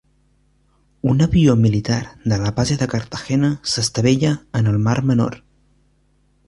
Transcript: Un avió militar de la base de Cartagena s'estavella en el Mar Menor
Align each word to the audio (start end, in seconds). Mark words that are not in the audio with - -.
Un 1.11 1.21
avió 1.25 1.55
militar 1.65 1.99
de 2.33 2.39
la 2.45 2.55
base 2.61 2.79
de 2.81 2.89
Cartagena 2.95 3.53
s'estavella 3.75 4.35
en 4.61 4.73
el 4.75 4.83
Mar 4.89 5.01
Menor 5.13 5.39